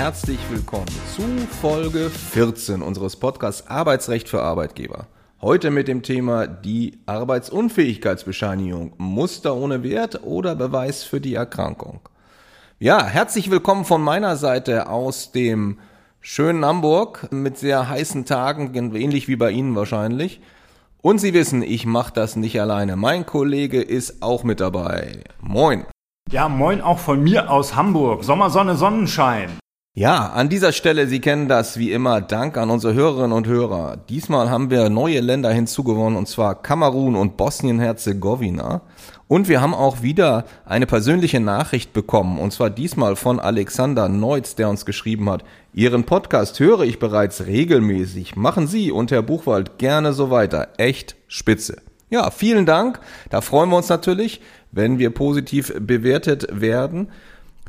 [0.00, 1.20] herzlich willkommen zu
[1.60, 5.08] Folge 14 unseres Podcasts Arbeitsrecht für Arbeitgeber.
[5.42, 8.94] Heute mit dem Thema die Arbeitsunfähigkeitsbescheinigung.
[8.96, 12.00] Muster ohne Wert oder Beweis für die Erkrankung.
[12.78, 15.78] Ja, herzlich willkommen von meiner Seite aus dem
[16.22, 20.40] schönen Hamburg mit sehr heißen Tagen, ähnlich wie bei Ihnen wahrscheinlich.
[21.02, 22.96] Und Sie wissen, ich mache das nicht alleine.
[22.96, 25.24] Mein Kollege ist auch mit dabei.
[25.42, 25.84] Moin.
[26.30, 28.24] Ja, moin auch von mir aus Hamburg.
[28.24, 29.50] Sommersonne, Sonnenschein.
[29.92, 33.96] Ja, an dieser Stelle, Sie kennen das wie immer, Dank an unsere Hörerinnen und Hörer.
[33.96, 38.82] Diesmal haben wir neue Länder hinzugewonnen, und zwar Kamerun und Bosnien-Herzegowina.
[39.26, 44.54] Und wir haben auch wieder eine persönliche Nachricht bekommen, und zwar diesmal von Alexander Neutz,
[44.54, 48.36] der uns geschrieben hat, Ihren Podcast höre ich bereits regelmäßig.
[48.36, 50.68] Machen Sie und Herr Buchwald gerne so weiter.
[50.76, 51.82] Echt spitze.
[52.10, 53.00] Ja, vielen Dank.
[53.28, 57.08] Da freuen wir uns natürlich, wenn wir positiv bewertet werden.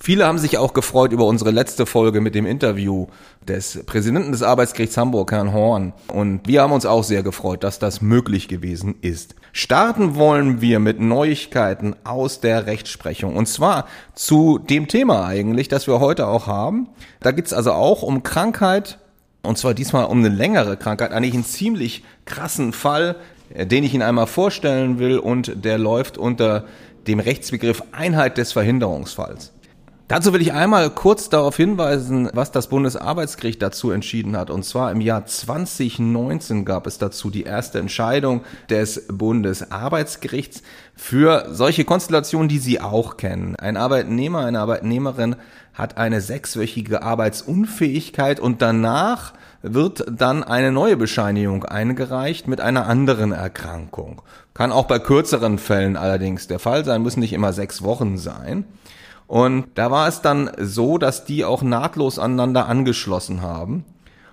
[0.03, 3.05] Viele haben sich auch gefreut über unsere letzte Folge mit dem Interview
[3.47, 5.94] des Präsidenten des Arbeitsgerichts Hamburg, Herrn Horn.
[6.11, 9.35] Und wir haben uns auch sehr gefreut, dass das möglich gewesen ist.
[9.53, 13.35] Starten wollen wir mit Neuigkeiten aus der Rechtsprechung.
[13.35, 13.85] Und zwar
[14.16, 16.89] zu dem Thema eigentlich, das wir heute auch haben.
[17.19, 18.97] Da geht's also auch um Krankheit.
[19.44, 23.17] Und zwar diesmal um eine längere Krankheit, eigentlich einen ziemlich krassen Fall,
[23.55, 26.66] den ich Ihnen einmal vorstellen will und der läuft unter
[27.05, 29.52] dem Rechtsbegriff Einheit des Verhinderungsfalls.
[30.11, 34.49] Dazu will ich einmal kurz darauf hinweisen, was das Bundesarbeitsgericht dazu entschieden hat.
[34.49, 40.63] Und zwar im Jahr 2019 gab es dazu die erste Entscheidung des Bundesarbeitsgerichts
[40.97, 43.55] für solche Konstellationen, die Sie auch kennen.
[43.55, 45.37] Ein Arbeitnehmer, eine Arbeitnehmerin
[45.73, 53.31] hat eine sechswöchige Arbeitsunfähigkeit und danach wird dann eine neue Bescheinigung eingereicht mit einer anderen
[53.31, 54.21] Erkrankung.
[54.53, 58.66] Kann auch bei kürzeren Fällen allerdings der Fall sein, müssen nicht immer sechs Wochen sein.
[59.31, 63.86] Und da war es dann so, dass die auch nahtlos aneinander angeschlossen haben.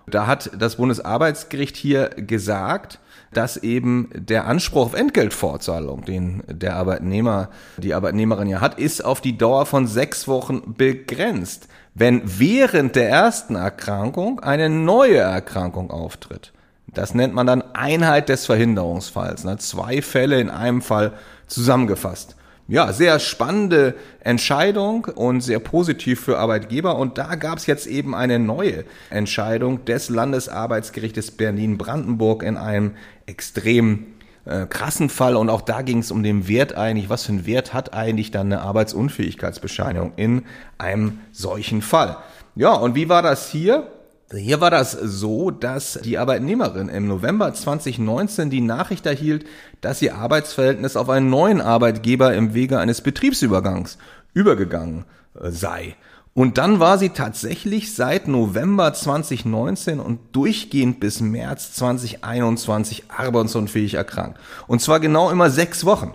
[0.08, 2.98] Da hat das Bundesarbeitsgericht hier gesagt,
[3.32, 9.20] dass eben der Anspruch auf Entgeltfortzahlung, den der Arbeitnehmer, die Arbeitnehmerin ja hat, ist auf
[9.20, 16.52] die Dauer von sechs Wochen begrenzt, wenn während der ersten Erkrankung eine neue Erkrankung auftritt.
[16.88, 19.44] Das nennt man dann Einheit des Verhinderungsfalls.
[19.44, 19.58] Ne?
[19.58, 21.12] Zwei Fälle in einem Fall
[21.46, 22.34] zusammengefasst
[22.68, 26.96] ja, sehr spannende Entscheidung und sehr positiv für Arbeitgeber.
[26.96, 32.92] Und da gab es jetzt eben eine neue Entscheidung des Landesarbeitsgerichtes Berlin-Brandenburg in einem
[33.24, 34.08] extrem
[34.44, 35.36] äh, krassen Fall.
[35.36, 37.08] Und auch da ging es um den Wert eigentlich.
[37.08, 40.42] Was für einen Wert hat eigentlich dann eine Arbeitsunfähigkeitsbescheinigung in
[40.76, 42.18] einem solchen Fall?
[42.54, 43.90] Ja, und wie war das hier?
[44.30, 49.46] Hier war das so, dass die Arbeitnehmerin im November 2019 die Nachricht erhielt,
[49.80, 53.96] dass ihr Arbeitsverhältnis auf einen neuen Arbeitgeber im Wege eines Betriebsübergangs
[54.34, 55.06] übergegangen
[55.40, 55.96] äh, sei.
[56.34, 64.38] Und dann war sie tatsächlich seit November 2019 und durchgehend bis März 2021 arbeitsunfähig erkrankt.
[64.66, 66.12] Und zwar genau immer sechs Wochen.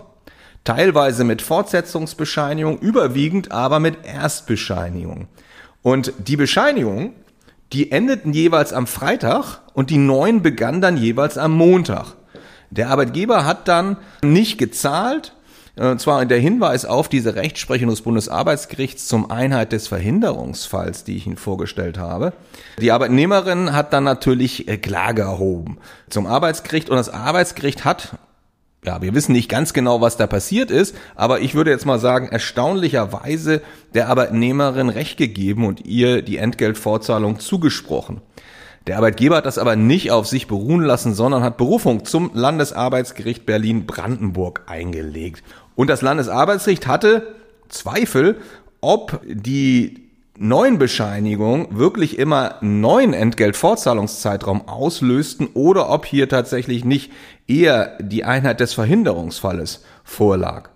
[0.62, 5.26] Teilweise mit Fortsetzungsbescheinigung, überwiegend aber mit Erstbescheinigung.
[5.82, 7.12] Und die Bescheinigung
[7.74, 12.14] die endeten jeweils am Freitag und die neuen begannen dann jeweils am Montag.
[12.70, 15.32] Der Arbeitgeber hat dann nicht gezahlt,
[15.76, 21.02] und äh, zwar in der Hinweis auf diese Rechtsprechung des Bundesarbeitsgerichts zum Einheit des Verhinderungsfalls,
[21.02, 22.32] die ich Ihnen vorgestellt habe.
[22.80, 25.78] Die Arbeitnehmerin hat dann natürlich äh, Klage erhoben
[26.10, 28.18] zum Arbeitsgericht und das Arbeitsgericht hat
[28.84, 31.98] ja, wir wissen nicht ganz genau, was da passiert ist, aber ich würde jetzt mal
[31.98, 33.62] sagen, erstaunlicherweise
[33.94, 38.20] der Arbeitnehmerin Recht gegeben und ihr die Entgeltfortzahlung zugesprochen.
[38.86, 43.46] Der Arbeitgeber hat das aber nicht auf sich beruhen lassen, sondern hat Berufung zum Landesarbeitsgericht
[43.46, 45.42] Berlin-Brandenburg eingelegt.
[45.74, 47.34] Und das Landesarbeitsgericht hatte
[47.70, 48.36] Zweifel,
[48.82, 50.03] ob die
[50.36, 57.12] neuen Bescheinigung wirklich immer neuen Entgeltfortzahlungszeitraum auslösten oder ob hier tatsächlich nicht
[57.46, 60.73] eher die Einheit des Verhinderungsfalles vorlag.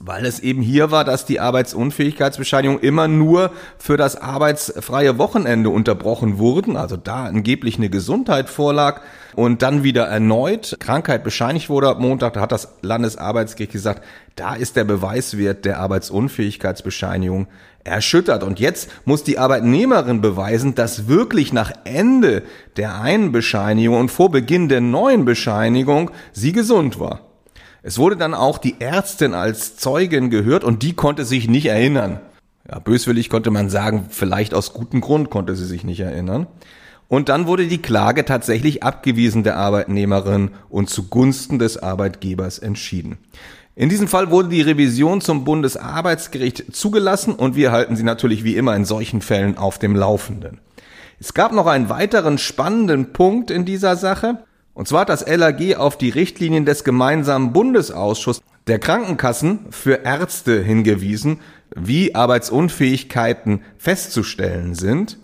[0.00, 6.38] Weil es eben hier war, dass die Arbeitsunfähigkeitsbescheinigung immer nur für das arbeitsfreie Wochenende unterbrochen
[6.38, 9.00] wurden, also da angeblich eine Gesundheit vorlag
[9.34, 14.04] und dann wieder erneut Krankheit bescheinigt wurde ab Montag, da hat das Landesarbeitsgericht gesagt,
[14.36, 17.46] da ist der Beweiswert der Arbeitsunfähigkeitsbescheinigung
[17.84, 18.42] erschüttert.
[18.42, 22.42] Und jetzt muss die Arbeitnehmerin beweisen, dass wirklich nach Ende
[22.76, 27.33] der einen Bescheinigung und vor Beginn der neuen Bescheinigung sie gesund war.
[27.86, 32.18] Es wurde dann auch die Ärztin als Zeugin gehört und die konnte sich nicht erinnern.
[32.66, 36.46] Ja, böswillig konnte man sagen, vielleicht aus gutem Grund konnte sie sich nicht erinnern.
[37.08, 43.18] Und dann wurde die Klage tatsächlich abgewiesen der Arbeitnehmerin und zugunsten des Arbeitgebers entschieden.
[43.74, 48.56] In diesem Fall wurde die Revision zum Bundesarbeitsgericht zugelassen und wir halten Sie natürlich wie
[48.56, 50.58] immer in solchen Fällen auf dem Laufenden.
[51.20, 54.38] Es gab noch einen weiteren spannenden Punkt in dieser Sache.
[54.74, 60.62] Und zwar hat das LAG auf die Richtlinien des gemeinsamen Bundesausschusses der Krankenkassen für Ärzte
[60.62, 61.40] hingewiesen,
[61.74, 65.18] wie Arbeitsunfähigkeiten festzustellen sind.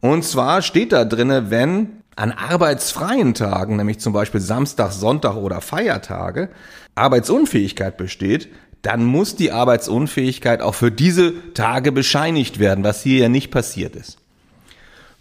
[0.00, 5.60] Und zwar steht da drinne, wenn an arbeitsfreien Tagen, nämlich zum Beispiel Samstag, Sonntag oder
[5.60, 6.48] Feiertage,
[6.94, 8.48] Arbeitsunfähigkeit besteht,
[8.82, 13.96] dann muss die Arbeitsunfähigkeit auch für diese Tage bescheinigt werden, was hier ja nicht passiert
[13.96, 14.18] ist.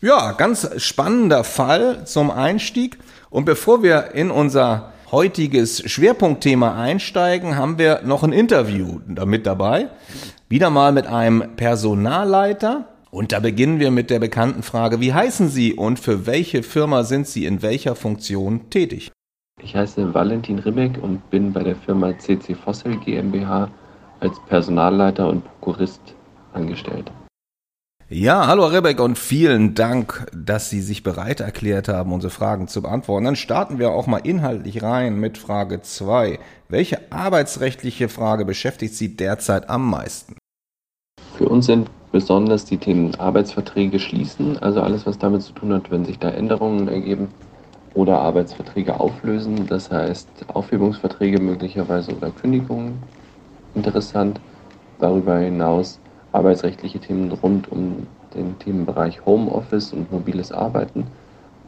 [0.01, 2.97] Ja, ganz spannender Fall zum Einstieg.
[3.33, 9.89] Und bevor wir in unser heutiges Schwerpunktthema einsteigen, haben wir noch ein Interview damit dabei.
[10.49, 12.89] Wieder mal mit einem Personalleiter.
[13.09, 17.03] Und da beginnen wir mit der bekannten Frage, wie heißen Sie und für welche Firma
[17.03, 19.11] sind Sie in welcher Funktion tätig?
[19.63, 23.67] Ich heiße Valentin Ribbeck und bin bei der Firma CC Fossil GmbH
[24.19, 26.01] als Personalleiter und Prokurist
[26.53, 27.11] angestellt.
[28.15, 32.83] Ja, hallo Rebecca und vielen Dank, dass Sie sich bereit erklärt haben, unsere Fragen zu
[32.83, 33.25] beantworten.
[33.25, 36.37] Dann starten wir auch mal inhaltlich rein mit Frage 2.
[36.69, 40.35] Welche arbeitsrechtliche Frage beschäftigt Sie derzeit am meisten?
[41.39, 45.89] Für uns sind besonders die Themen Arbeitsverträge schließen, also alles, was damit zu tun hat,
[45.89, 47.29] wenn sich da Änderungen ergeben
[47.95, 53.01] oder Arbeitsverträge auflösen, das heißt Aufhebungsverträge möglicherweise oder Kündigungen
[53.73, 54.39] interessant.
[54.99, 55.99] Darüber hinaus
[56.33, 61.07] arbeitsrechtliche Themen rund um den Themenbereich Homeoffice und mobiles Arbeiten.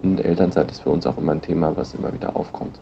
[0.02, 2.80] Und Elternzeit ist für uns auch immer ein Thema, was immer wieder aufkommt.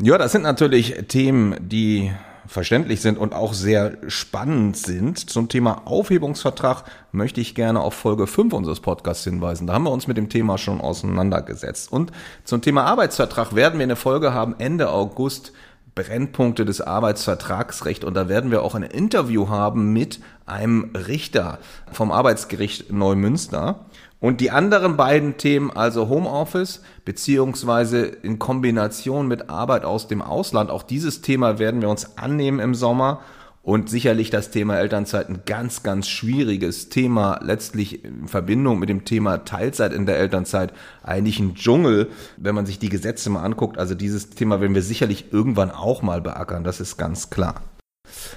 [0.00, 2.12] Ja, das sind natürlich Themen, die
[2.46, 5.18] verständlich sind und auch sehr spannend sind.
[5.30, 9.66] Zum Thema Aufhebungsvertrag möchte ich gerne auf Folge 5 unseres Podcasts hinweisen.
[9.66, 11.92] Da haben wir uns mit dem Thema schon auseinandergesetzt.
[11.92, 12.10] Und
[12.44, 15.52] zum Thema Arbeitsvertrag werden wir eine Folge haben Ende August
[15.98, 18.04] Brennpunkte des Arbeitsvertragsrechts.
[18.04, 21.58] Und da werden wir auch ein Interview haben mit einem Richter
[21.90, 23.86] vom Arbeitsgericht Neumünster.
[24.20, 30.70] Und die anderen beiden Themen, also Homeoffice, beziehungsweise in Kombination mit Arbeit aus dem Ausland,
[30.70, 33.20] auch dieses Thema werden wir uns annehmen im Sommer
[33.68, 39.04] und sicherlich das Thema Elternzeit ein ganz, ganz schwieriges Thema, letztlich in Verbindung mit dem
[39.04, 40.72] Thema Teilzeit in der Elternzeit
[41.02, 43.76] eigentlich ein Dschungel, wenn man sich die Gesetze mal anguckt.
[43.76, 47.60] Also dieses Thema werden wir sicherlich irgendwann auch mal beackern, das ist ganz klar.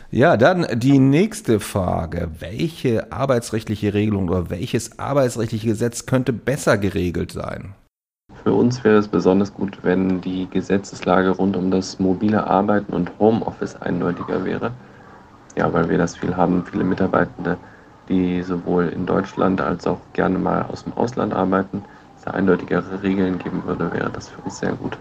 [0.09, 2.31] Ja, dann die nächste Frage.
[2.39, 7.73] Welche arbeitsrechtliche Regelung oder welches arbeitsrechtliche Gesetz könnte besser geregelt sein?
[8.43, 13.17] Für uns wäre es besonders gut, wenn die Gesetzeslage rund um das mobile Arbeiten und
[13.17, 14.73] Homeoffice eindeutiger wäre.
[15.55, 17.57] Ja, weil wir das viel haben, viele Mitarbeitende,
[18.09, 21.83] die sowohl in Deutschland als auch gerne mal aus dem Ausland arbeiten.
[22.17, 24.97] Es da eindeutigere Regeln geben würde, wäre das für uns sehr gut.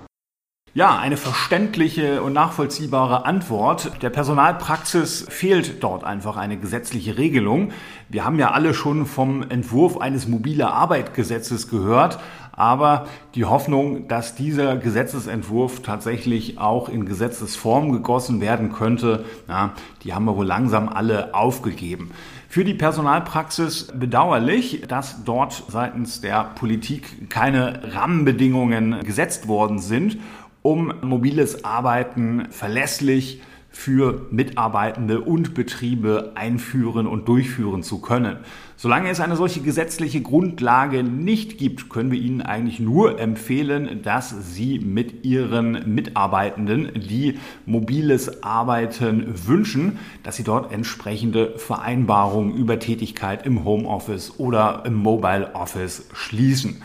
[0.73, 4.02] Ja, eine verständliche und nachvollziehbare Antwort.
[4.02, 7.73] Der Personalpraxis fehlt dort einfach eine gesetzliche Regelung.
[8.08, 12.20] Wir haben ja alle schon vom Entwurf eines mobile Arbeitgesetzes gehört,
[12.60, 19.72] aber die Hoffnung, dass dieser Gesetzesentwurf tatsächlich auch in Gesetzesform gegossen werden könnte, ja,
[20.04, 22.10] die haben wir wohl langsam alle aufgegeben.
[22.48, 30.18] Für die Personalpraxis bedauerlich, dass dort seitens der Politik keine Rahmenbedingungen gesetzt worden sind
[30.62, 33.40] um mobiles Arbeiten verlässlich
[33.70, 38.39] für Mitarbeitende und Betriebe einführen und durchführen zu können.
[38.77, 44.55] Solange es eine solche gesetzliche Grundlage nicht gibt, können wir Ihnen eigentlich nur empfehlen, dass
[44.55, 53.46] Sie mit Ihren Mitarbeitenden, die mobiles Arbeiten wünschen, dass Sie dort entsprechende Vereinbarungen über Tätigkeit
[53.46, 56.82] im Homeoffice oder im Mobile Office schließen.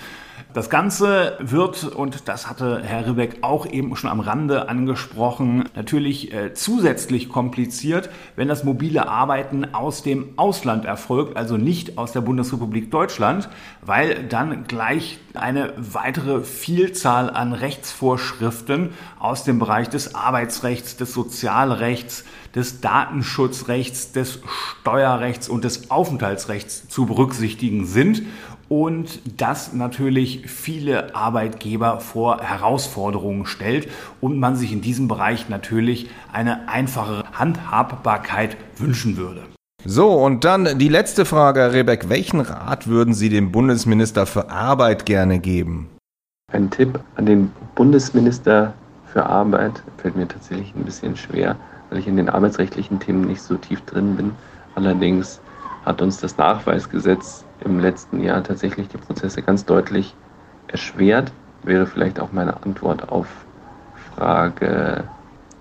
[0.56, 6.34] Das Ganze wird, und das hatte Herr Ribbeck auch eben schon am Rande angesprochen, natürlich
[6.34, 12.22] äh, zusätzlich kompliziert, wenn das mobile Arbeiten aus dem Ausland erfolgt, also nicht aus der
[12.22, 13.50] Bundesrepublik Deutschland,
[13.82, 22.24] weil dann gleich eine weitere Vielzahl an Rechtsvorschriften aus dem Bereich des Arbeitsrechts, des Sozialrechts,
[22.56, 24.40] des Datenschutzrechts, des
[24.80, 28.22] Steuerrechts und des Aufenthaltsrechts zu berücksichtigen sind
[28.70, 33.90] und das natürlich viele Arbeitgeber vor Herausforderungen stellt
[34.22, 39.42] und man sich in diesem Bereich natürlich eine einfachere Handhabbarkeit wünschen würde.
[39.88, 42.10] So, und dann die letzte Frage, Herr Rebeck.
[42.10, 45.90] Welchen Rat würden Sie dem Bundesminister für Arbeit gerne geben?
[46.52, 48.74] Ein Tipp an den Bundesminister
[49.14, 51.56] für Arbeit fällt mir tatsächlich ein bisschen schwer,
[51.90, 54.32] weil ich in den arbeitsrechtlichen Themen nicht so tief drin bin.
[54.74, 55.40] Allerdings
[55.86, 60.14] hat uns das Nachweisgesetz im letzten Jahr tatsächlich die Prozesse ganz deutlich
[60.68, 61.32] erschwert.
[61.64, 63.28] Wäre vielleicht auch meine Antwort auf
[64.16, 65.04] Frage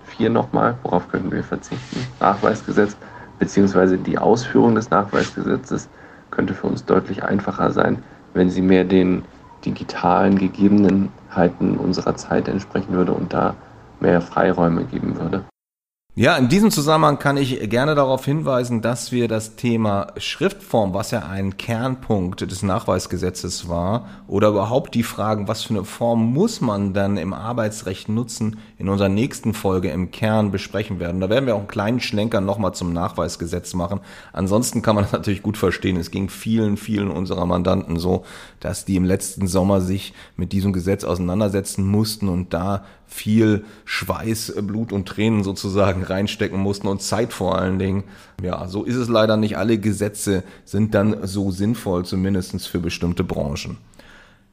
[0.05, 2.05] 4 nochmal, worauf könnten wir verzichten?
[2.19, 2.95] Nachweisgesetz
[3.39, 5.89] beziehungsweise die Ausführung des Nachweisgesetzes
[6.31, 9.23] könnte für uns deutlich einfacher sein, wenn sie mehr den
[9.65, 13.55] digitalen Gegebenheiten unserer Zeit entsprechen würde und da
[13.99, 15.43] mehr Freiräume geben würde.
[16.17, 21.11] Ja, in diesem Zusammenhang kann ich gerne darauf hinweisen, dass wir das Thema Schriftform, was
[21.11, 26.61] ja ein Kernpunkt des Nachweisgesetzes war, oder überhaupt die Fragen, was für eine Form muss
[26.61, 31.19] man dann im Arbeitsrecht nutzen, in unserer nächsten Folge im Kern besprechen werden.
[31.19, 33.99] Da werden wir auch einen kleinen Schlenker nochmal zum Nachweisgesetz machen.
[34.31, 35.97] Ansonsten kann man das natürlich gut verstehen.
[35.97, 38.23] Es ging vielen, vielen unserer Mandanten so,
[38.61, 44.55] dass die im letzten Sommer sich mit diesem Gesetz auseinandersetzen mussten und da viel Schweiß,
[44.61, 48.03] Blut und Tränen sozusagen reinstecken mussten und Zeit vor allen Dingen.
[48.41, 49.57] Ja, so ist es leider nicht.
[49.57, 53.77] Alle Gesetze sind dann so sinnvoll, zumindestens für bestimmte Branchen.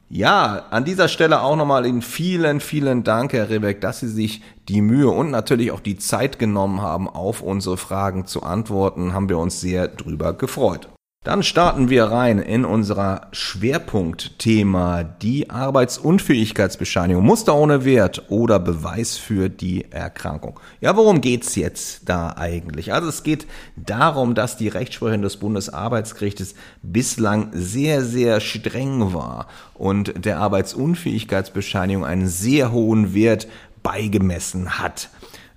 [0.09, 4.43] Ja, an dieser Stelle auch nochmal Ihnen vielen, vielen Dank, Herr Rebeck, dass Sie sich
[4.69, 9.13] die Mühe und natürlich auch die Zeit genommen haben, auf unsere Fragen zu antworten.
[9.13, 10.92] Haben wir uns sehr drüber gefreut.
[11.23, 19.47] Dann starten wir rein in unser Schwerpunktthema, die Arbeitsunfähigkeitsbescheinigung, Muster ohne Wert oder Beweis für
[19.47, 20.59] die Erkrankung.
[20.81, 22.91] Ja, worum geht's jetzt da eigentlich?
[22.91, 30.25] Also es geht darum, dass die Rechtsprechung des Bundesarbeitsgerichtes bislang sehr, sehr streng war und
[30.25, 33.47] der Arbeitsunfähigkeitsbescheinigung einen sehr hohen Wert
[33.81, 35.09] beigemessen hat.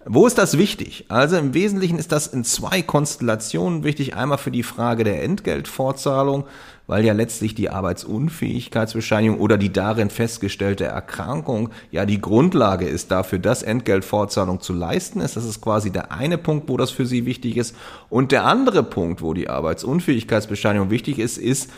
[0.08, 1.06] Wo ist das wichtig?
[1.08, 4.14] Also im Wesentlichen ist das in zwei Konstellationen wichtig.
[4.14, 6.44] Einmal für die Frage der Entgeltfortzahlung,
[6.86, 13.40] weil ja letztlich die Arbeitsunfähigkeitsbescheinigung oder die darin festgestellte Erkrankung ja die Grundlage ist dafür,
[13.40, 15.36] dass Entgeltfortzahlung zu leisten ist.
[15.36, 17.74] Das ist quasi der eine Punkt, wo das für Sie wichtig ist.
[18.08, 21.68] Und der andere Punkt, wo die Arbeitsunfähigkeitsbescheinigung wichtig ist, ist,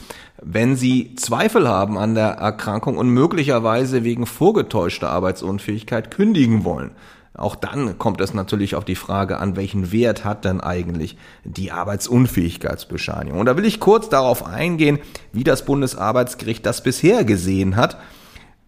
[0.43, 6.91] wenn Sie Zweifel haben an der Erkrankung und möglicherweise wegen vorgetäuschter Arbeitsunfähigkeit kündigen wollen.
[7.35, 11.71] Auch dann kommt es natürlich auf die Frage an, welchen Wert hat denn eigentlich die
[11.71, 13.39] Arbeitsunfähigkeitsbescheinigung.
[13.39, 14.99] Und da will ich kurz darauf eingehen,
[15.33, 17.99] wie das Bundesarbeitsgericht das bisher gesehen hat.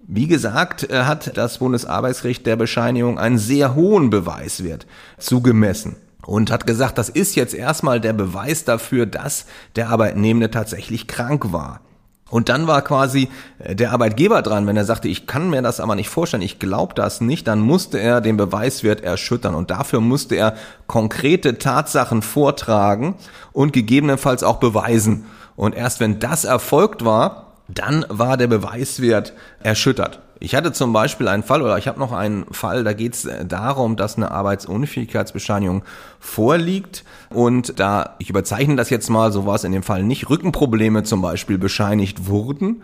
[0.07, 4.87] Wie gesagt, äh, hat das Bundesarbeitsgericht der Bescheinigung einen sehr hohen Beweiswert
[5.19, 11.07] zugemessen und hat gesagt, das ist jetzt erstmal der Beweis dafür, dass der Arbeitnehmende tatsächlich
[11.07, 11.81] krank war.
[12.31, 15.81] Und dann war quasi äh, der Arbeitgeber dran, wenn er sagte, ich kann mir das
[15.81, 20.01] aber nicht vorstellen, ich glaube das nicht, dann musste er den Beweiswert erschüttern und dafür
[20.01, 20.55] musste er
[20.87, 23.17] konkrete Tatsachen vortragen
[23.53, 25.27] und gegebenenfalls auch beweisen.
[25.57, 29.33] Und erst wenn das erfolgt war, dann war der Beweiswert
[29.63, 30.21] erschüttert.
[30.43, 33.27] Ich hatte zum Beispiel einen Fall oder ich habe noch einen Fall, da geht es
[33.27, 35.83] äh, darum, dass eine Arbeitsunfähigkeitsbescheinigung
[36.19, 40.31] vorliegt und da, ich überzeichne das jetzt mal, so war es in dem Fall nicht,
[40.31, 42.83] Rückenprobleme zum Beispiel bescheinigt wurden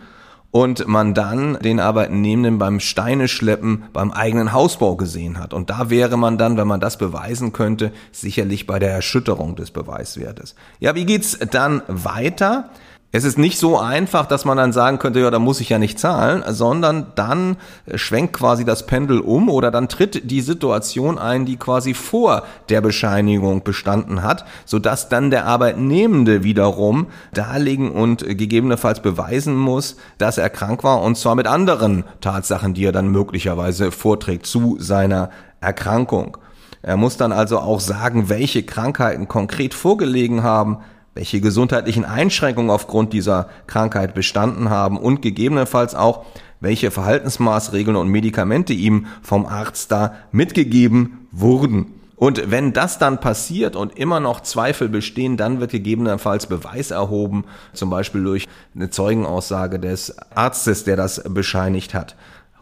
[0.51, 5.53] und man dann den Arbeitnehmenden beim Steine schleppen beim eigenen Hausbau gesehen hat.
[5.53, 9.71] Und da wäre man dann, wenn man das beweisen könnte, sicherlich bei der Erschütterung des
[9.71, 10.55] Beweiswertes.
[10.79, 12.69] Ja, wie geht's dann weiter?
[13.13, 15.79] Es ist nicht so einfach, dass man dann sagen könnte, ja, da muss ich ja
[15.79, 17.55] nicht zahlen, sondern dann
[17.95, 22.81] schwenkt quasi das Pendel um oder dann tritt die Situation ein, die quasi vor der
[22.81, 30.49] Bescheinigung bestanden hat, sodass dann der Arbeitnehmende wiederum darlegen und gegebenenfalls beweisen muss, dass er
[30.49, 35.29] krank war und zwar mit anderen Tatsachen, die er dann möglicherweise vorträgt zu seiner
[35.61, 36.37] Erkrankung.
[36.81, 40.79] Er muss dann also auch sagen, welche Krankheiten konkret vorgelegen haben,
[41.17, 46.25] welche gesundheitlichen Einschränkungen aufgrund dieser Krankheit bestanden haben und gegebenenfalls auch,
[46.59, 51.87] welche Verhaltensmaßregeln und Medikamente ihm vom Arzt da mitgegeben wurden.
[52.17, 57.45] Und wenn das dann passiert und immer noch Zweifel bestehen, dann wird gegebenenfalls Beweis erhoben,
[57.73, 62.15] zum Beispiel durch eine Zeugenaussage des Arztes, der das bescheinigt hat.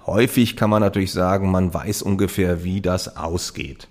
[0.05, 3.89] Häufig kann man natürlich sagen, man weiß ungefähr, wie das ausgeht.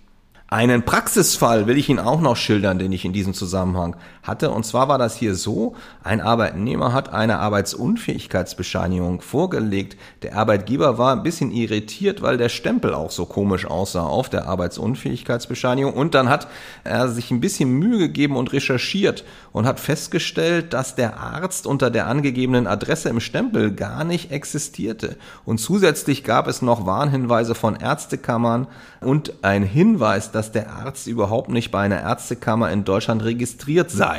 [0.54, 4.50] Einen Praxisfall will ich Ihnen auch noch schildern, den ich in diesem Zusammenhang hatte.
[4.50, 9.96] Und zwar war das hier so, ein Arbeitnehmer hat eine Arbeitsunfähigkeitsbescheinigung vorgelegt.
[10.22, 14.46] Der Arbeitgeber war ein bisschen irritiert, weil der Stempel auch so komisch aussah auf der
[14.46, 15.94] Arbeitsunfähigkeitsbescheinigung.
[15.94, 16.48] Und dann hat
[16.82, 21.90] er sich ein bisschen Mühe gegeben und recherchiert und hat festgestellt, dass der Arzt unter
[21.90, 25.16] der angegebenen Adresse im Stempel gar nicht existierte.
[25.44, 28.66] Und zusätzlich gab es noch Warnhinweise von Ärztekammern
[29.00, 34.13] und ein Hinweis, dass der Arzt überhaupt nicht bei einer Ärztekammer in Deutschland registriert sei.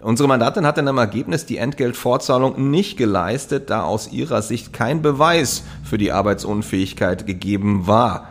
[0.00, 5.00] Unsere Mandantin hat in einem Ergebnis die Entgeltfortzahlung nicht geleistet, da aus ihrer Sicht kein
[5.00, 8.28] Beweis für die Arbeitsunfähigkeit gegeben war.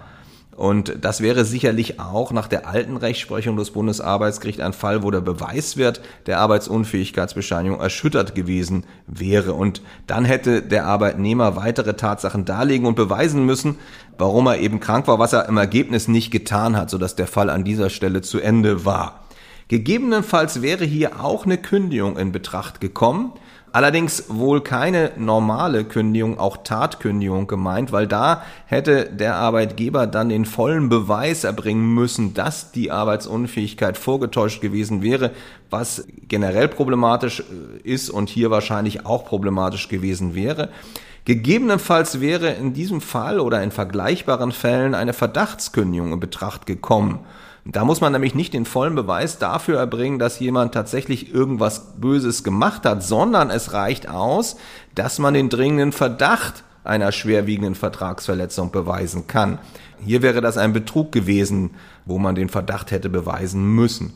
[0.55, 5.19] Und das wäre sicherlich auch nach der alten Rechtsprechung des Bundesarbeitsgerichts ein Fall, wo der
[5.19, 9.51] Beweiswert der Arbeitsunfähigkeitsbescheinigung erschüttert gewesen wäre.
[9.53, 13.77] Und dann hätte der Arbeitnehmer weitere Tatsachen darlegen und beweisen müssen,
[14.17, 17.49] warum er eben krank war, was er im Ergebnis nicht getan hat, sodass der Fall
[17.49, 19.24] an dieser Stelle zu Ende war.
[19.67, 23.33] Gegebenenfalls wäre hier auch eine Kündigung in Betracht gekommen.
[23.71, 30.45] Allerdings wohl keine normale Kündigung, auch Tatkündigung gemeint, weil da hätte der Arbeitgeber dann den
[30.45, 35.31] vollen Beweis erbringen müssen, dass die Arbeitsunfähigkeit vorgetäuscht gewesen wäre,
[35.69, 40.69] was generell problematisch äh, ist und hier wahrscheinlich auch problematisch gewesen wäre.
[41.25, 47.19] Gegebenenfalls wäre in diesem Fall oder in vergleichbaren Fällen eine Verdachtskündigung in Betracht gekommen.
[47.67, 52.43] Da muss man nämlich nicht den vollen Beweis dafür erbringen, dass jemand tatsächlich irgendwas Böses
[52.43, 54.55] gemacht hat, sondern es reicht aus,
[54.93, 59.57] dass man den dringenden Verdacht einer schwerwiegenden Vertragsverletzung beweisen kann.
[60.05, 61.71] Hier wäre das ein Betrug gewesen,
[62.05, 64.13] wo man den Verdacht hätte beweisen müssen.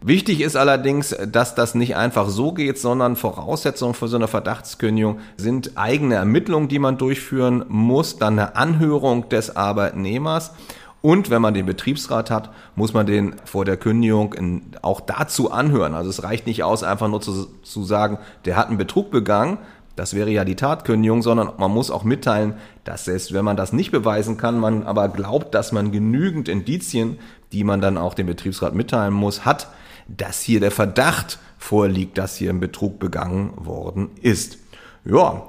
[0.00, 5.18] Wichtig ist allerdings, dass das nicht einfach so geht, sondern Voraussetzungen für so eine Verdachtskündigung
[5.36, 10.52] sind eigene Ermittlungen, die man durchführen muss, dann eine Anhörung des Arbeitnehmers
[11.04, 15.50] und wenn man den Betriebsrat hat, muss man den vor der Kündigung in, auch dazu
[15.50, 15.92] anhören.
[15.92, 19.58] Also es reicht nicht aus, einfach nur zu, zu sagen, der hat einen Betrug begangen.
[19.96, 23.74] Das wäre ja die Tatkündigung, sondern man muss auch mitteilen, dass selbst wenn man das
[23.74, 27.18] nicht beweisen kann, man aber glaubt, dass man genügend Indizien,
[27.52, 29.68] die man dann auch dem Betriebsrat mitteilen muss, hat,
[30.08, 34.56] dass hier der Verdacht vorliegt, dass hier ein Betrug begangen worden ist.
[35.04, 35.42] Ja,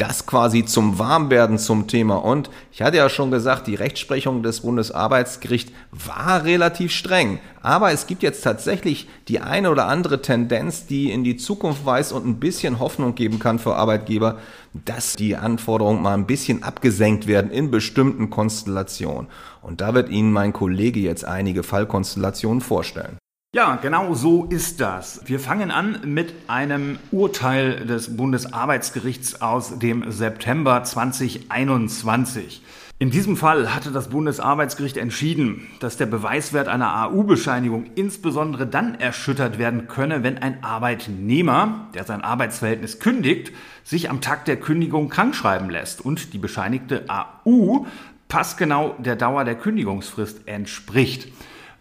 [0.00, 2.16] das quasi zum Warmwerden zum Thema.
[2.16, 7.38] Und ich hatte ja schon gesagt, die Rechtsprechung des Bundesarbeitsgerichts war relativ streng.
[7.60, 12.12] Aber es gibt jetzt tatsächlich die eine oder andere Tendenz, die in die Zukunft weist
[12.12, 14.38] und ein bisschen Hoffnung geben kann für Arbeitgeber,
[14.72, 19.28] dass die Anforderungen mal ein bisschen abgesenkt werden in bestimmten Konstellationen.
[19.60, 23.18] Und da wird Ihnen mein Kollege jetzt einige Fallkonstellationen vorstellen.
[23.52, 25.22] Ja, genau so ist das.
[25.24, 32.62] Wir fangen an mit einem Urteil des Bundesarbeitsgerichts aus dem September 2021.
[33.00, 39.58] In diesem Fall hatte das Bundesarbeitsgericht entschieden, dass der Beweiswert einer AU-Bescheinigung insbesondere dann erschüttert
[39.58, 43.50] werden könne, wenn ein Arbeitnehmer, der sein Arbeitsverhältnis kündigt,
[43.82, 47.84] sich am Tag der Kündigung krankschreiben lässt und die bescheinigte AU
[48.28, 51.26] passgenau der Dauer der Kündigungsfrist entspricht.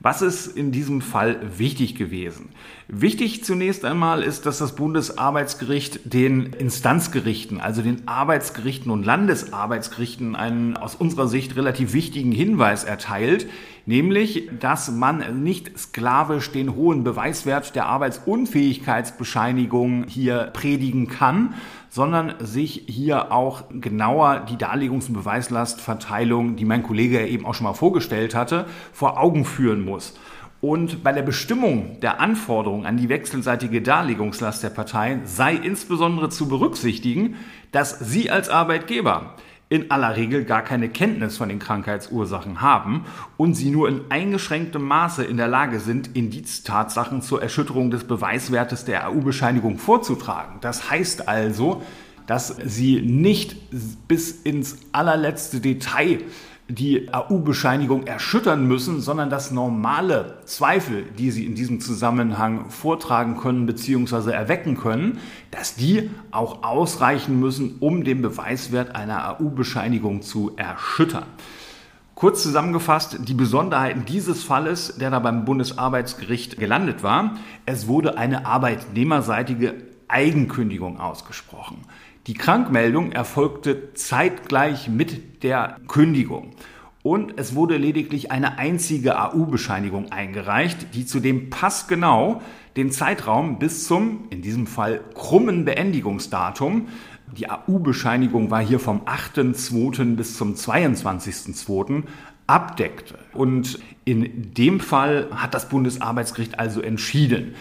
[0.01, 2.51] Was ist in diesem Fall wichtig gewesen?
[2.87, 10.77] Wichtig zunächst einmal ist, dass das Bundesarbeitsgericht den Instanzgerichten, also den Arbeitsgerichten und Landesarbeitsgerichten einen
[10.77, 13.47] aus unserer Sicht relativ wichtigen Hinweis erteilt,
[13.85, 21.55] nämlich, dass man nicht sklavisch den hohen Beweiswert der Arbeitsunfähigkeitsbescheinigung hier predigen kann,
[21.89, 27.65] sondern sich hier auch genauer die Darlegungs- und Beweislastverteilung, die mein Kollege eben auch schon
[27.65, 30.13] mal vorgestellt hatte, vor Augen führen muss.
[30.61, 36.49] Und bei der Bestimmung der Anforderungen an die wechselseitige Darlegungslast der Parteien sei insbesondere zu
[36.49, 37.35] berücksichtigen,
[37.71, 39.35] dass sie als Arbeitgeber
[39.69, 43.05] in aller Regel gar keine Kenntnis von den Krankheitsursachen haben
[43.37, 48.85] und sie nur in eingeschränktem Maße in der Lage sind, Indiztatsachen zur Erschütterung des Beweiswertes
[48.85, 50.57] der AU-Bescheinigung vorzutragen.
[50.61, 51.83] Das heißt also,
[52.25, 53.57] dass sie nicht
[54.07, 56.21] bis ins allerletzte Detail
[56.69, 63.65] die AU-Bescheinigung erschüttern müssen, sondern dass normale Zweifel, die sie in diesem Zusammenhang vortragen können
[63.65, 64.31] bzw.
[64.31, 65.17] erwecken können,
[65.49, 71.25] dass die auch ausreichen müssen, um den Beweiswert einer AU-Bescheinigung zu erschüttern.
[72.13, 78.45] Kurz zusammengefasst, die Besonderheiten dieses Falles, der da beim Bundesarbeitsgericht gelandet war, es wurde eine
[78.45, 79.73] arbeitnehmerseitige
[80.09, 81.77] Eigenkündigung ausgesprochen.
[82.27, 86.51] Die Krankmeldung erfolgte zeitgleich mit der Kündigung.
[87.01, 92.41] Und es wurde lediglich eine einzige AU-Bescheinigung eingereicht, die zudem passgenau
[92.75, 96.89] den Zeitraum bis zum, in diesem Fall, krummen Beendigungsdatum,
[97.37, 100.15] die AU-Bescheinigung war hier vom 8.2.
[100.15, 102.03] bis zum 22.2.
[102.47, 103.17] abdeckte.
[103.33, 107.55] Und in dem Fall hat das Bundesarbeitsgericht also entschieden.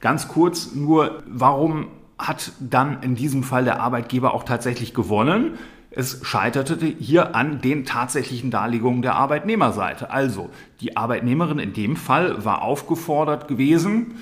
[0.00, 1.86] Ganz kurz nur, warum
[2.18, 5.58] hat dann in diesem Fall der Arbeitgeber auch tatsächlich gewonnen.
[5.90, 10.10] Es scheiterte hier an den tatsächlichen Darlegungen der Arbeitnehmerseite.
[10.10, 10.50] Also
[10.80, 14.14] die Arbeitnehmerin in dem Fall war aufgefordert gewesen,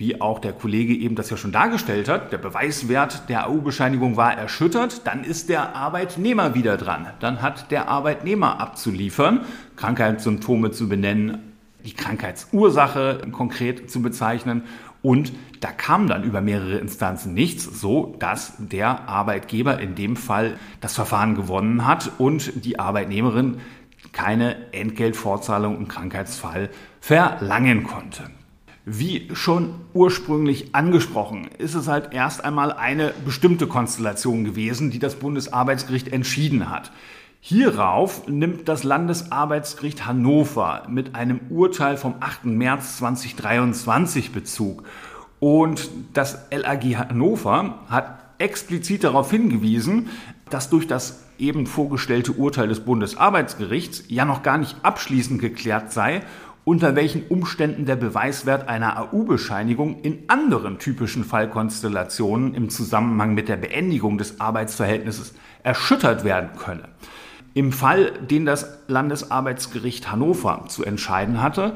[0.00, 4.32] wie auch der Kollege eben das ja schon dargestellt hat, der Beweiswert der AU-Bescheinigung war
[4.34, 7.08] erschüttert, dann ist der Arbeitnehmer wieder dran.
[7.20, 9.42] Dann hat der Arbeitnehmer abzuliefern,
[9.76, 11.52] Krankheitssymptome zu benennen,
[11.84, 14.62] die Krankheitsursache konkret zu bezeichnen
[15.02, 20.56] und da kam dann über mehrere Instanzen nichts, so dass der Arbeitgeber in dem Fall
[20.80, 23.58] das Verfahren gewonnen hat und die Arbeitnehmerin
[24.12, 28.30] keine Entgeltfortzahlung im Krankheitsfall verlangen konnte.
[28.86, 35.16] Wie schon ursprünglich angesprochen, ist es halt erst einmal eine bestimmte Konstellation gewesen, die das
[35.16, 36.90] Bundesarbeitsgericht entschieden hat.
[37.42, 42.44] Hierauf nimmt das Landesarbeitsgericht Hannover mit einem Urteil vom 8.
[42.44, 44.84] März 2023 Bezug.
[45.40, 50.10] Und das LAG Hannover hat explizit darauf hingewiesen,
[50.50, 56.20] dass durch das eben vorgestellte Urteil des Bundesarbeitsgerichts ja noch gar nicht abschließend geklärt sei,
[56.64, 63.56] unter welchen Umständen der Beweiswert einer AU-Bescheinigung in anderen typischen Fallkonstellationen im Zusammenhang mit der
[63.56, 66.84] Beendigung des Arbeitsverhältnisses erschüttert werden könne.
[67.52, 71.74] Im Fall, den das Landesarbeitsgericht Hannover zu entscheiden hatte,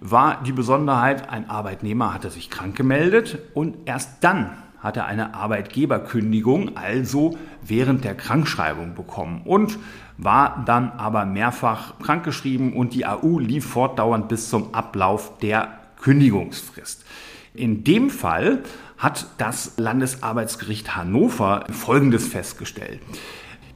[0.00, 5.34] war die Besonderheit, ein Arbeitnehmer hatte sich krank gemeldet und erst dann hat er eine
[5.34, 9.78] Arbeitgeberkündigung, also während der Krankschreibung bekommen und
[10.16, 17.04] war dann aber mehrfach krankgeschrieben und die AU lief fortdauernd bis zum Ablauf der Kündigungsfrist.
[17.52, 18.62] In dem Fall
[18.98, 23.00] hat das Landesarbeitsgericht Hannover Folgendes festgestellt.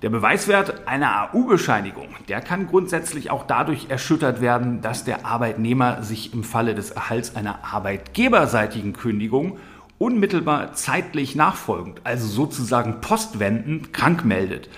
[0.02, 6.32] Der Beweiswert einer AU-Bescheinigung, der kann grundsätzlich auch dadurch erschüttert werden, dass der Arbeitnehmer sich
[6.32, 9.58] im Falle des Erhalts einer arbeitgeberseitigen Kündigung
[9.98, 14.70] unmittelbar zeitlich nachfolgend, also sozusagen postwendend, krank meldet,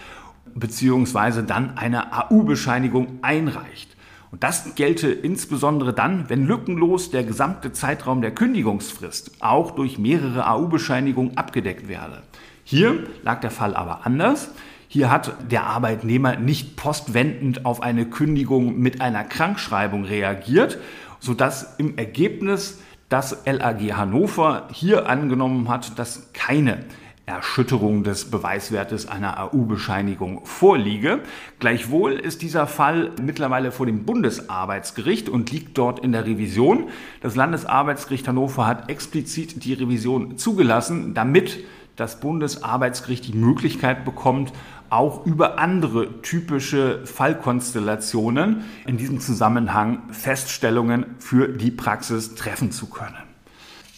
[0.57, 3.97] beziehungsweise dann eine AU-Bescheinigung einreicht.
[4.33, 10.49] Und das gelte insbesondere dann, wenn lückenlos der gesamte Zeitraum der Kündigungsfrist auch durch mehrere
[10.49, 12.23] AU-Bescheinigungen abgedeckt werde.
[12.65, 14.51] Hier lag der Fall aber anders.
[14.93, 20.77] Hier hat der Arbeitnehmer nicht postwendend auf eine Kündigung mit einer Krankschreibung reagiert,
[21.19, 22.79] sodass im Ergebnis
[23.09, 26.85] das LAG Hannover hier angenommen hat, dass keine
[27.25, 31.21] Erschütterung des Beweiswertes einer AU-Bescheinigung vorliege.
[31.59, 36.91] Gleichwohl ist dieser Fall mittlerweile vor dem Bundesarbeitsgericht und liegt dort in der Revision.
[37.23, 41.65] Das Landesarbeitsgericht Hannover hat explizit die Revision zugelassen, damit
[41.97, 44.53] das Bundesarbeitsgericht die Möglichkeit bekommt,
[44.93, 53.17] auch über andere typische Fallkonstellationen in diesem Zusammenhang Feststellungen für die Praxis treffen zu können.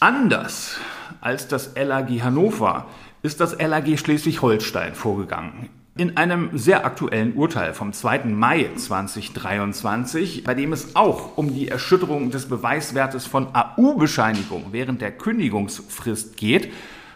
[0.00, 0.78] Anders
[1.20, 2.86] als das LAG Hannover
[3.22, 5.68] ist das LAG Schleswig-Holstein vorgegangen.
[5.96, 8.24] In einem sehr aktuellen Urteil vom 2.
[8.24, 15.12] Mai 2023, bei dem es auch um die Erschütterung des Beweiswertes von AU-Bescheinigung während der
[15.12, 16.72] Kündigungsfrist geht,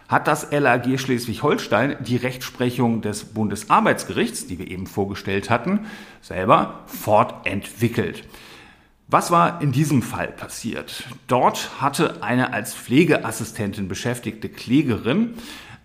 [0.09, 5.85] hat das LAG Schleswig-Holstein die Rechtsprechung des Bundesarbeitsgerichts, die wir eben vorgestellt hatten,
[6.21, 8.23] selber fortentwickelt.
[9.07, 11.05] Was war in diesem Fall passiert?
[11.27, 15.35] Dort hatte eine als Pflegeassistentin beschäftigte Klägerin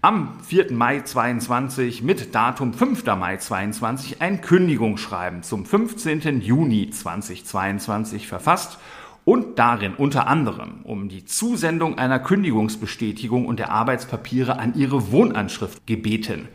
[0.01, 0.73] am 4.
[0.73, 3.07] Mai 22 mit Datum 5.
[3.17, 6.41] Mai 22 ein Kündigungsschreiben zum 15.
[6.41, 8.79] Juni 2022 verfasst
[9.25, 15.87] und darin unter anderem um die Zusendung einer Kündigungsbestätigung und der Arbeitspapiere an ihre Wohnanschrift
[15.87, 16.49] gebeten.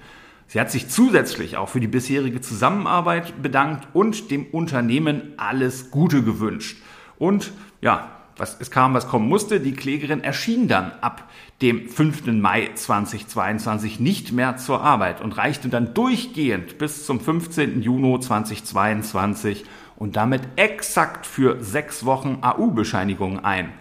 [0.48, 6.24] Sie hat sich zusätzlich auch für die bisherige Zusammenarbeit bedankt und dem Unternehmen alles Gute
[6.24, 6.82] gewünscht.
[7.20, 7.52] Und
[7.82, 9.60] ja, was, es kam, was kommen musste.
[9.60, 11.30] Die Klägerin erschien dann ab
[11.62, 12.28] dem 5.
[12.28, 17.82] Mai 2022 nicht mehr zur Arbeit und reichte dann durchgehend bis zum 15.
[17.82, 19.66] Juni 2022
[20.00, 23.74] und damit exakt für sechs Wochen AU-Bescheinigungen ein.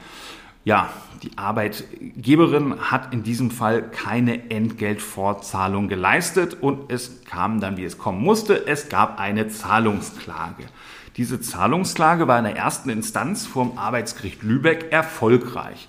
[0.65, 0.91] Ja,
[1.23, 7.97] die Arbeitgeberin hat in diesem Fall keine Entgeltfortzahlung geleistet und es kam dann, wie es
[7.97, 8.67] kommen musste.
[8.67, 10.65] Es gab eine Zahlungsklage.
[11.17, 15.89] Diese Zahlungsklage war in der ersten Instanz vom Arbeitsgericht Lübeck erfolgreich.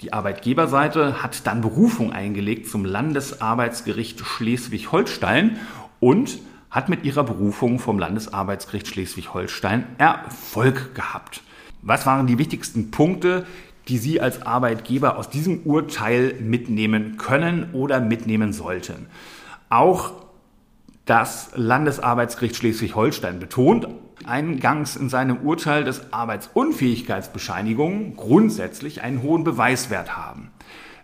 [0.00, 5.58] Die Arbeitgeberseite hat dann Berufung eingelegt zum Landesarbeitsgericht Schleswig-Holstein
[6.00, 6.38] und
[6.70, 11.42] hat mit ihrer Berufung vom Landesarbeitsgericht Schleswig-Holstein Erfolg gehabt.
[11.82, 13.46] Was waren die wichtigsten Punkte,
[13.88, 19.06] die Sie als Arbeitgeber aus diesem Urteil mitnehmen können oder mitnehmen sollten?
[19.70, 20.12] Auch
[21.06, 23.88] das Landesarbeitsgericht Schleswig-Holstein betont
[24.26, 30.50] eingangs in seinem Urteil, dass Arbeitsunfähigkeitsbescheinigungen grundsätzlich einen hohen Beweiswert haben.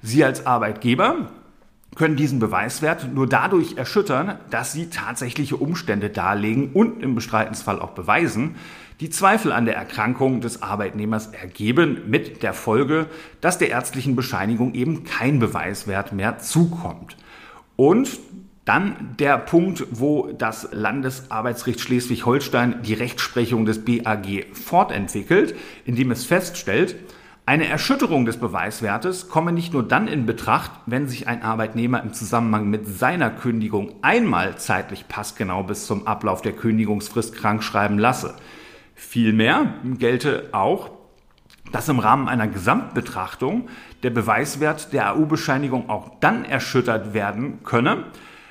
[0.03, 1.31] Sie als Arbeitgeber
[1.95, 7.91] können diesen Beweiswert nur dadurch erschüttern, dass sie tatsächliche Umstände darlegen und im Bestreitensfall auch
[7.91, 8.57] beweisen,
[9.01, 13.07] die Zweifel an der Erkrankung des Arbeitnehmers ergeben, mit der Folge,
[13.41, 17.17] dass der ärztlichen Bescheinigung eben kein Beweiswert mehr zukommt.
[17.77, 18.09] Und
[18.65, 25.55] dann der Punkt, wo das Landesarbeitsgericht Schleswig-Holstein die Rechtsprechung des BAG fortentwickelt,
[25.85, 26.97] indem es feststellt,
[27.47, 32.15] Eine Erschütterung des Beweiswertes komme nicht nur dann in Betracht, wenn sich ein Arbeitnehmer im
[32.15, 38.35] Zusammenhang mit seiner Kündigung einmal zeitlich passgenau bis zum Ablauf der Kündigungsfrist krankschreiben lasse.
[38.95, 40.91] Vielmehr gelte auch,
[41.71, 43.69] dass im Rahmen einer Gesamtbetrachtung
[44.03, 48.05] der Beweiswert der AU-Bescheinigung auch dann erschüttert werden könne,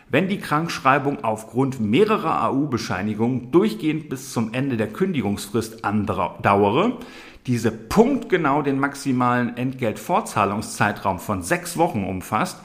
[0.10, 7.00] wenn die Krankschreibung aufgrund mehrerer AU-Bescheinigungen durchgehend bis zum Ende der Kündigungsfrist andauere,
[7.48, 12.60] diese punktgenau den maximalen Entgeltfortzahlungszeitraum von sechs Wochen umfasst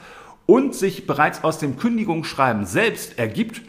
[0.45, 3.61] und sich bereits aus dem Kündigungsschreiben selbst ergibt,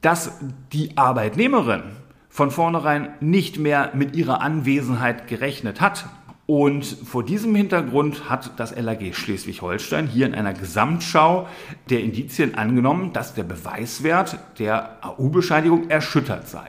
[0.00, 0.38] dass
[0.72, 1.82] die Arbeitnehmerin
[2.28, 6.06] von vornherein nicht mehr mit ihrer Anwesenheit gerechnet hat.
[6.46, 11.46] Und vor diesem Hintergrund hat das LAG Schleswig-Holstein hier in einer Gesamtschau
[11.90, 16.66] der Indizien angenommen, dass der Beweiswert der AU-Bescheinigung erschüttert sei.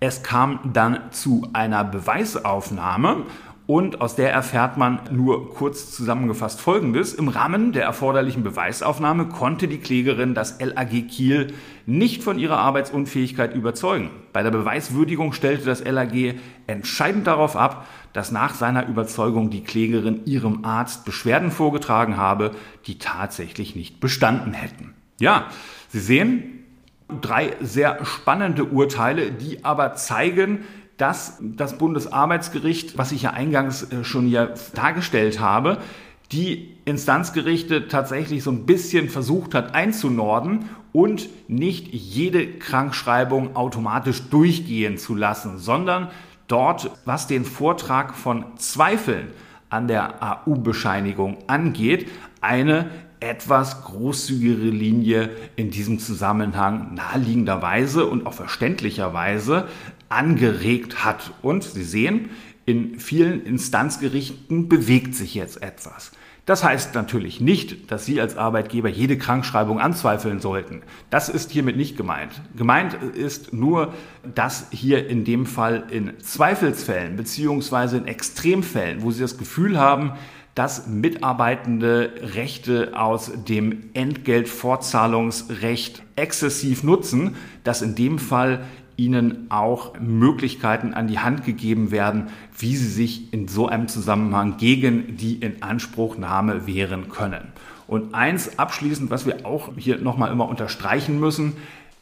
[0.00, 3.24] Es kam dann zu einer Beweisaufnahme
[3.66, 7.12] und aus der erfährt man nur kurz zusammengefasst Folgendes.
[7.12, 11.52] Im Rahmen der erforderlichen Beweisaufnahme konnte die Klägerin das LAG Kiel
[11.84, 14.10] nicht von ihrer Arbeitsunfähigkeit überzeugen.
[14.32, 16.36] Bei der Beweiswürdigung stellte das LAG
[16.68, 22.52] entscheidend darauf ab, dass nach seiner Überzeugung die Klägerin ihrem Arzt Beschwerden vorgetragen habe,
[22.86, 24.94] die tatsächlich nicht bestanden hätten.
[25.20, 25.48] Ja,
[25.88, 26.64] Sie sehen,
[27.20, 30.64] drei sehr spannende Urteile, die aber zeigen,
[30.96, 35.78] dass das Bundesarbeitsgericht, was ich ja eingangs äh, schon hier dargestellt habe,
[36.32, 44.98] die Instanzgerichte tatsächlich so ein bisschen versucht hat einzunorden und nicht jede Krankschreibung automatisch durchgehen
[44.98, 46.10] zu lassen, sondern
[46.48, 49.28] dort, was den Vortrag von Zweifeln
[49.70, 52.08] an der AU-Bescheinigung angeht,
[52.40, 52.90] eine
[53.20, 59.68] etwas großzügigere Linie in diesem Zusammenhang naheliegenderweise und auch verständlicherweise
[60.08, 61.32] angeregt hat.
[61.42, 62.30] Und Sie sehen,
[62.66, 66.12] in vielen Instanzgerichten bewegt sich jetzt etwas.
[66.48, 70.80] Das heißt natürlich nicht, dass Sie als Arbeitgeber jede Krankschreibung anzweifeln sollten.
[71.10, 72.40] Das ist hiermit nicht gemeint.
[72.56, 73.92] Gemeint ist nur,
[74.34, 80.12] dass hier in dem Fall in Zweifelsfällen beziehungsweise in Extremfällen, wo Sie das Gefühl haben,
[80.58, 88.64] dass Mitarbeitende Rechte aus dem Entgeltfortzahlungsrecht exzessiv nutzen, dass in dem Fall
[88.96, 94.56] ihnen auch Möglichkeiten an die Hand gegeben werden, wie sie sich in so einem Zusammenhang
[94.56, 97.52] gegen die Inanspruchnahme wehren können.
[97.86, 101.52] Und eins abschließend, was wir auch hier nochmal immer unterstreichen müssen,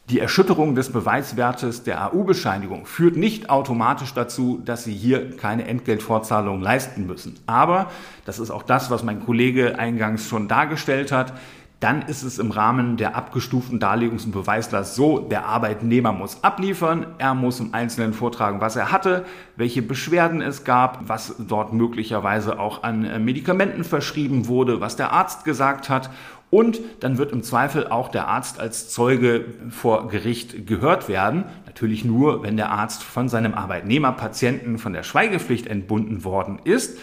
[0.08, 6.60] die Erschütterung des Beweiswertes der AU-Bescheinigung führt nicht automatisch dazu, dass Sie hier keine Entgeltfortzahlung
[6.60, 7.34] leisten müssen.
[7.46, 7.90] Aber,
[8.24, 11.32] das ist auch das, was mein Kollege eingangs schon dargestellt hat,
[11.80, 17.06] dann ist es im Rahmen der abgestuften Darlegungs- und Beweislast so, der Arbeitnehmer muss abliefern,
[17.18, 22.58] er muss im Einzelnen vortragen, was er hatte, welche Beschwerden es gab, was dort möglicherweise
[22.58, 26.10] auch an Medikamenten verschrieben wurde, was der Arzt gesagt hat
[26.50, 31.44] und dann wird im Zweifel auch der Arzt als Zeuge vor Gericht gehört werden.
[31.66, 36.98] Natürlich nur, wenn der Arzt von seinem Arbeitnehmerpatienten von der Schweigepflicht entbunden worden ist.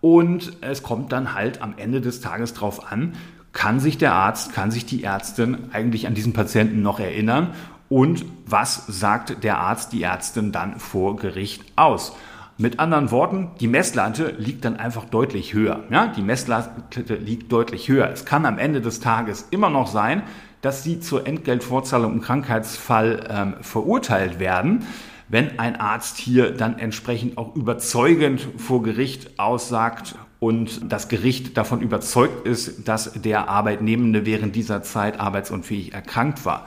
[0.00, 3.14] Und es kommt dann halt am Ende des Tages drauf an,
[3.52, 7.54] kann sich der Arzt, kann sich die Ärztin eigentlich an diesen Patienten noch erinnern
[7.88, 12.16] und was sagt der Arzt, die Ärztin dann vor Gericht aus.
[12.56, 15.80] Mit anderen Worten, die Messlatte liegt dann einfach deutlich höher.
[15.90, 18.10] Ja, die Messlatte liegt deutlich höher.
[18.10, 20.22] Es kann am Ende des Tages immer noch sein,
[20.60, 24.86] dass sie zur Entgeltvorzahlung im Krankheitsfall ähm, verurteilt werden
[25.28, 31.80] wenn ein Arzt hier dann entsprechend auch überzeugend vor Gericht aussagt und das Gericht davon
[31.80, 36.66] überzeugt ist, dass der Arbeitnehmende während dieser Zeit arbeitsunfähig erkrankt war.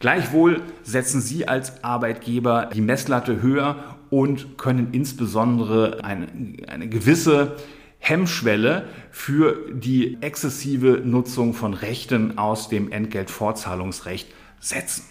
[0.00, 6.28] Gleichwohl setzen Sie als Arbeitgeber die Messlatte höher und können insbesondere eine,
[6.68, 7.56] eine gewisse
[7.98, 14.28] Hemmschwelle für die exzessive Nutzung von Rechten aus dem Entgeltfortzahlungsrecht
[14.60, 15.02] setzen.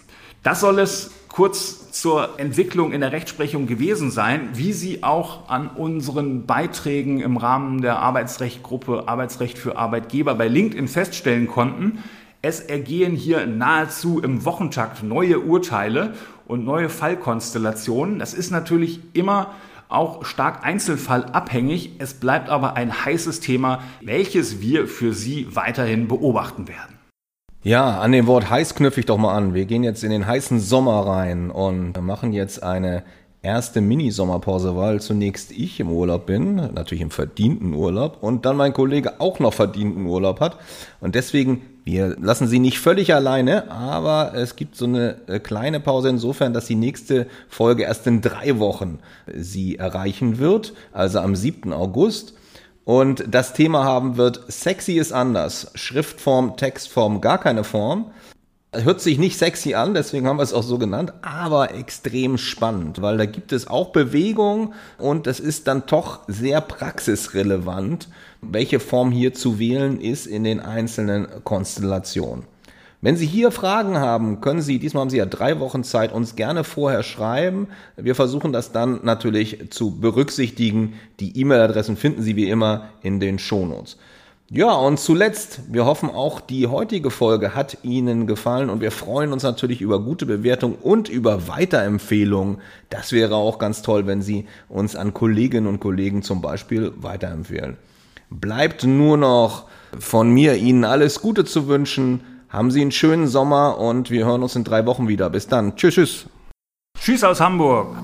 [0.42, 5.68] Das soll es kurz zur Entwicklung in der Rechtsprechung gewesen sein, wie Sie auch an
[5.68, 12.04] unseren Beiträgen im Rahmen der Arbeitsrechtgruppe Arbeitsrecht für Arbeitgeber bei LinkedIn feststellen konnten.
[12.46, 16.14] Es ergehen hier nahezu im Wochentakt neue Urteile
[16.46, 18.20] und neue Fallkonstellationen.
[18.20, 19.52] Das ist natürlich immer
[19.88, 21.92] auch stark einzelfallabhängig.
[22.00, 27.00] Es bleibt aber ein heißes Thema, welches wir für Sie weiterhin beobachten werden.
[27.64, 29.54] Ja, an dem Wort heiß knüpfe ich doch mal an.
[29.54, 33.04] Wir gehen jetzt in den heißen Sommer rein und machen jetzt eine
[33.44, 38.74] erste Mini-Sommerpause, weil zunächst ich im Urlaub bin, natürlich im verdienten Urlaub und dann mein
[38.74, 40.58] Kollege auch noch verdienten Urlaub hat.
[41.02, 45.82] Und deswegen, wir lassen sie nicht völlig alleine, aber es gibt so eine äh, kleine
[45.82, 49.00] Pause insofern, dass die nächste Folge erst in drei Wochen
[49.36, 51.74] sie erreichen wird, also am 7.
[51.74, 52.36] August.
[52.86, 55.72] Und das Thema haben wird Sexy ist anders.
[55.76, 58.12] Schriftform, Textform, gar keine Form.
[58.74, 63.04] Hört sich nicht sexy an, deswegen haben wir es auch so genannt, aber extrem spannend,
[63.04, 68.08] weil da gibt es auch Bewegung und es ist dann doch sehr praxisrelevant,
[68.42, 72.46] welche Form hier zu wählen ist in den einzelnen Konstellationen.
[73.00, 76.36] Wenn Sie hier Fragen haben, können Sie, diesmal haben Sie ja drei Wochen Zeit, uns
[76.36, 77.68] gerne vorher schreiben.
[77.98, 80.94] Wir versuchen das dann natürlich zu berücksichtigen.
[81.20, 83.98] Die E-Mail-Adressen finden Sie wie immer in den Shownotes.
[84.50, 89.34] Ja, und zuletzt, wir hoffen auch, die heutige Folge hat Ihnen gefallen und wir freuen
[89.34, 92.60] uns natürlich über gute Bewertungen und über Weiterempfehlungen.
[92.90, 97.78] Das wäre auch ganz toll, wenn Sie uns an Kolleginnen und Kollegen zum Beispiel weiterempfehlen.
[98.30, 99.66] Bleibt nur noch
[99.98, 102.22] von mir Ihnen alles Gute zu wünschen.
[102.50, 105.30] Haben Sie einen schönen Sommer und wir hören uns in drei Wochen wieder.
[105.30, 105.76] Bis dann.
[105.76, 106.26] Tschüss, tschüss.
[107.00, 107.96] Tschüss aus Hamburg.